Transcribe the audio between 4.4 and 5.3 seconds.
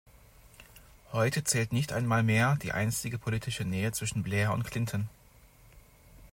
und Clinton.